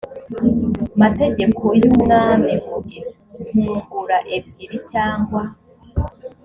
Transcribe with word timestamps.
mategeko 1.01 1.63
y 1.79 1.83
umwami 1.91 2.53
ngo 2.63 2.77
intungura 3.41 4.17
ebyiri 4.35 4.77
cyangwa 4.91 5.41